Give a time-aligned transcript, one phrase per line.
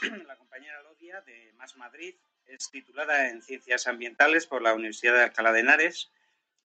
[0.26, 2.14] la compañera Lodia de Más Madrid.
[2.46, 6.12] Es titulada en Ciencias Ambientales por la Universidad de Alcalá de Henares.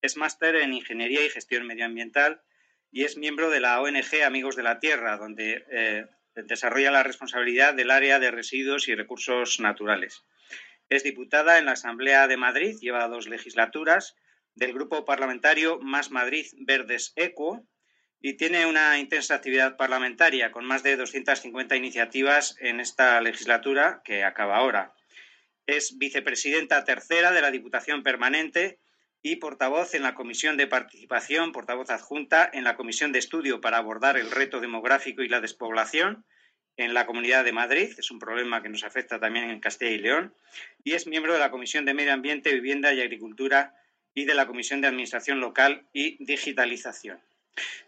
[0.02, 2.42] Es máster en Ingeniería y Gestión Medioambiental
[2.92, 7.74] y es miembro de la ONG Amigos de la Tierra, donde eh, desarrolla la responsabilidad
[7.74, 10.24] del área de residuos y recursos naturales.
[10.90, 14.16] Es diputada en la Asamblea de Madrid, lleva dos legislaturas,
[14.54, 17.66] del grupo parlamentario Más Madrid Verdes Eco
[18.26, 24.24] y tiene una intensa actividad parlamentaria con más de 250 iniciativas en esta legislatura que
[24.24, 24.94] acaba ahora.
[25.68, 28.80] Es vicepresidenta tercera de la Diputación Permanente
[29.22, 33.78] y portavoz en la Comisión de Participación, portavoz adjunta en la Comisión de Estudio para
[33.78, 36.24] abordar el reto demográfico y la despoblación
[36.78, 39.98] en la Comunidad de Madrid, es un problema que nos afecta también en Castilla y
[39.98, 40.34] León,
[40.86, 43.76] y es miembro de la Comisión de Medio Ambiente, Vivienda y Agricultura
[44.14, 47.20] y de la Comisión de Administración Local y Digitalización.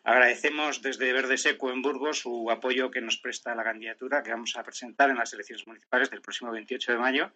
[0.03, 4.31] Agradecemos desde Verde Seco en Burgos su apoyo que nos presta a la candidatura que
[4.31, 7.31] vamos a presentar en las elecciones municipales del próximo 28 de mayo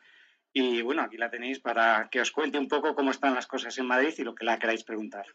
[0.53, 3.77] y bueno, aquí la tenéis para que os cuente un poco cómo están las cosas
[3.77, 5.25] en Madrid y lo que la queráis preguntar.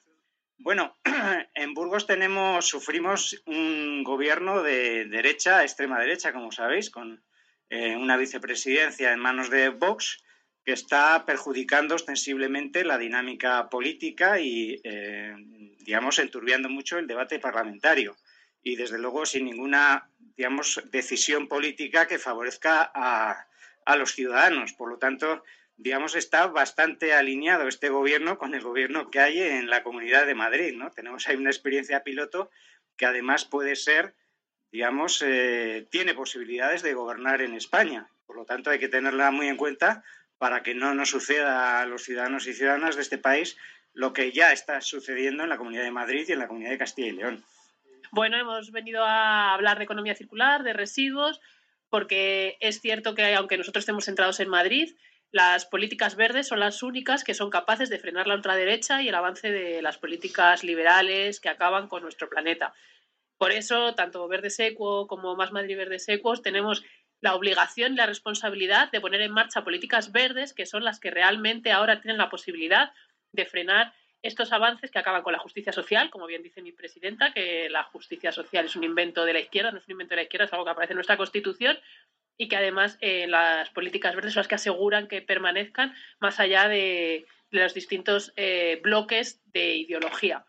[0.58, 0.96] Bueno,
[1.54, 7.24] en Burgos tenemos, sufrimos un gobierno de derecha, extrema derecha, como sabéis, con
[7.70, 10.22] eh, una vicepresidencia en manos de Vox,
[10.64, 15.34] que está perjudicando ostensiblemente la dinámica política y, eh,
[15.80, 18.16] digamos, enturbiando mucho el debate parlamentario.
[18.62, 23.46] Y, desde luego, sin ninguna, digamos, decisión política que favorezca a,
[23.84, 24.72] a los ciudadanos.
[24.72, 25.44] Por lo tanto,
[25.76, 30.34] digamos, está bastante alineado este gobierno con el gobierno que hay en la Comunidad de
[30.34, 30.90] Madrid, ¿no?
[30.90, 32.50] Tenemos ahí una experiencia piloto
[32.96, 34.14] que además puede ser,
[34.72, 38.08] digamos, eh, tiene posibilidades de gobernar en España.
[38.26, 40.02] Por lo tanto, hay que tenerla muy en cuenta
[40.44, 43.56] para que no nos suceda a los ciudadanos y ciudadanas de este país
[43.94, 46.76] lo que ya está sucediendo en la Comunidad de Madrid y en la Comunidad de
[46.76, 47.44] Castilla y León.
[48.10, 51.40] Bueno, hemos venido a hablar de economía circular, de residuos,
[51.88, 54.94] porque es cierto que aunque nosotros estemos centrados en Madrid,
[55.30, 59.14] las políticas verdes son las únicas que son capaces de frenar la ultraderecha y el
[59.14, 62.74] avance de las políticas liberales que acaban con nuestro planeta.
[63.38, 66.84] Por eso, tanto Verde Seco como Más Madrid Verde Secos tenemos
[67.24, 71.10] la obligación y la responsabilidad de poner en marcha políticas verdes que son las que
[71.10, 72.92] realmente ahora tienen la posibilidad
[73.32, 77.32] de frenar estos avances que acaban con la justicia social, como bien dice mi presidenta,
[77.32, 80.16] que la justicia social es un invento de la izquierda, no es un invento de
[80.16, 81.78] la izquierda, es algo que aparece en nuestra Constitución
[82.36, 86.68] y que además eh, las políticas verdes son las que aseguran que permanezcan más allá
[86.68, 90.44] de, los distintos eh, bloques de ideología.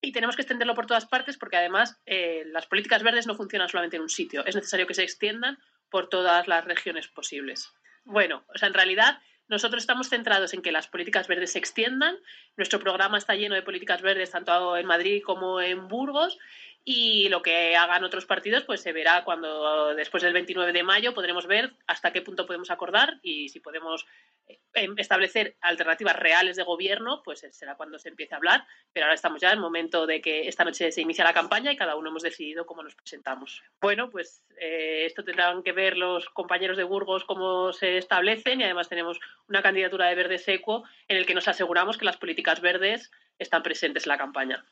[0.00, 3.68] Y tenemos que extenderlo por todas partes porque además eh, las políticas verdes no funcionan
[3.68, 5.58] solamente en un sitio, es necesario que se extiendan
[5.92, 7.70] por todas las regiones posibles.
[8.04, 12.16] Bueno, o sea, en realidad nosotros estamos centrados en que las políticas verdes se extiendan.
[12.56, 16.38] Nuestro programa está lleno de políticas verdes tanto en Madrid como en Burgos
[16.84, 21.14] y lo que hagan otros partidos pues se verá cuando después del 29 de mayo
[21.14, 24.04] podremos ver hasta qué punto podemos acordar y si podemos
[24.48, 29.06] eh, em, establecer alternativas reales de gobierno pues será cuando se empiece a hablar pero
[29.06, 31.76] ahora estamos ya en el momento de que esta noche se inicia la campaña y
[31.76, 33.62] cada uno hemos decidido cómo nos presentamos.
[33.80, 38.64] Bueno pues eh, esto tendrán que ver los compañeros de Burgos cómo se establecen y
[38.64, 42.60] además tenemos una candidatura de verde seco en el que nos aseguramos que las políticas
[42.60, 44.64] verdes están presentes en la campaña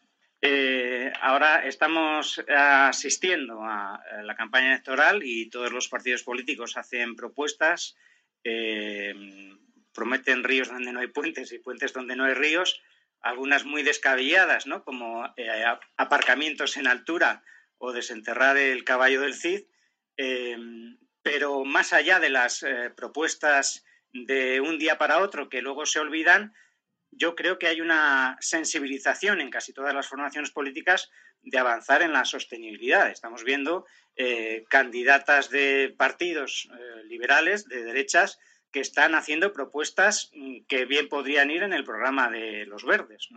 [0.42, 7.96] eh, ahora estamos asistiendo a la campaña electoral y todos los partidos políticos hacen propuestas,
[8.42, 9.14] eh,
[9.92, 12.80] prometen ríos donde no hay puentes y puentes donde no hay ríos,
[13.20, 14.82] algunas muy descabelladas, ¿no?
[14.82, 15.64] como eh,
[15.98, 17.42] aparcamientos en altura
[17.76, 19.64] o desenterrar el caballo del Cid,
[21.22, 22.64] pero más allá de las
[22.94, 26.52] propuestas de un día para otro que luego se olvidan,
[27.20, 31.10] yo creo que hay una sensibilización en casi todas las formaciones políticas
[31.42, 33.10] de avanzar en la sostenibilidad.
[33.10, 33.86] Estamos viendo
[34.16, 38.38] eh, candidatas de partidos eh, liberales, de derechas,
[38.72, 43.28] que están haciendo propuestas mm, que bien podrían ir en el programa de los verdes.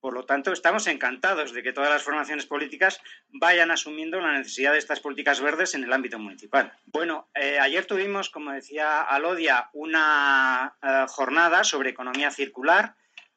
[0.00, 4.72] Por lo tanto, estamos encantados de que todas las formaciones políticas vayan asumiendo la necesidad
[4.72, 6.72] de estas políticas verdes en el ámbito municipal.
[6.86, 10.76] Bueno, eh, ayer tuvimos, como decía Alodia, una
[11.08, 12.94] jornada sobre economía circular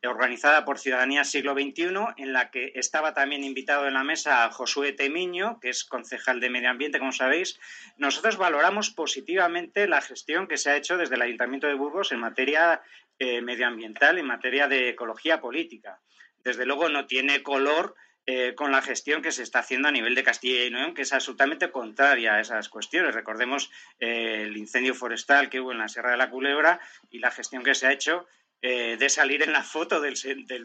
[0.07, 4.93] organizada por Ciudadanía Siglo XXI, en la que estaba también invitado en la mesa Josué
[4.93, 7.59] Temiño, que es concejal de Medio Ambiente, como sabéis.
[7.97, 12.19] Nosotros valoramos positivamente la gestión que se ha hecho desde el Ayuntamiento de Burgos en
[12.19, 12.81] materia
[13.17, 15.99] eh, medioambiental, en materia de ecología política.
[16.43, 17.95] Desde luego no tiene color
[18.25, 21.01] eh, con la gestión que se está haciendo a nivel de Castilla y León, que
[21.01, 23.15] es absolutamente contraria a esas cuestiones.
[23.15, 26.79] Recordemos eh, el incendio forestal que hubo en la Sierra de la Culebra
[27.09, 28.27] y la gestión que se ha hecho
[28.61, 30.15] eh, de salir en la foto del,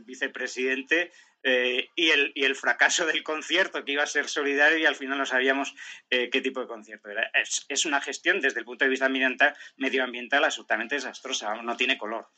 [0.01, 1.13] vicepresidente
[1.45, 4.97] eh, y, el, y, el, fracaso del concierto, que iba a ser solidario y al
[4.97, 5.75] final no sabíamos
[6.11, 7.31] eh, qué tipo de concierto era.
[7.35, 12.29] Es, es, una gestión desde el punto de vista medioambiental absolutamente desastrosa, no tiene color.